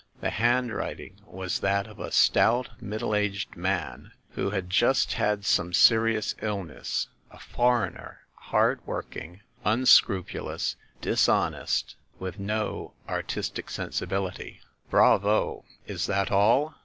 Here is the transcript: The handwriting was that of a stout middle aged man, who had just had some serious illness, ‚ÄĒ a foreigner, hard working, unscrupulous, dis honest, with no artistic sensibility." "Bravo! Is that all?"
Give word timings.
The 0.19 0.31
handwriting 0.31 1.19
was 1.27 1.59
that 1.59 1.85
of 1.85 1.99
a 1.99 2.11
stout 2.11 2.71
middle 2.81 3.13
aged 3.13 3.55
man, 3.55 4.13
who 4.31 4.49
had 4.49 4.67
just 4.67 5.13
had 5.13 5.45
some 5.45 5.73
serious 5.73 6.33
illness, 6.41 7.07
‚ÄĒ 7.31 7.35
a 7.35 7.39
foreigner, 7.39 8.19
hard 8.33 8.79
working, 8.87 9.41
unscrupulous, 9.63 10.75
dis 11.01 11.29
honest, 11.29 11.97
with 12.17 12.39
no 12.39 12.93
artistic 13.07 13.69
sensibility." 13.69 14.61
"Bravo! 14.89 15.65
Is 15.85 16.07
that 16.07 16.31
all?" 16.31 16.73